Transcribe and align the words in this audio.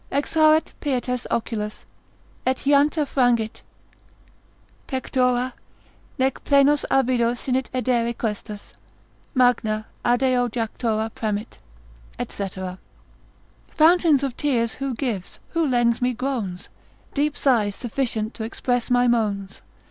Exhaurit 0.11 0.73
pietas 0.81 1.27
oculos, 1.29 1.85
et 2.43 2.57
hiantia 2.65 3.05
frangit 3.05 3.61
Pectora, 4.87 5.53
nec 6.17 6.43
plenos 6.43 6.83
avido 6.89 7.35
sinit 7.35 7.69
edere 7.71 8.17
questus, 8.17 8.73
Magna 9.35 9.85
adeo 10.03 10.49
jactura 10.49 11.13
premit, 11.13 11.59
&c. 12.27 12.49
Fountains 13.67 14.23
of 14.23 14.35
tears 14.35 14.73
who 14.73 14.95
gives, 14.95 15.39
who 15.49 15.63
lends 15.63 16.01
me 16.01 16.13
groans, 16.13 16.69
Deep 17.13 17.37
sighs 17.37 17.75
sufficient 17.75 18.33
to 18.33 18.43
express 18.43 18.89
my 18.89 19.07
moans? 19.07 19.61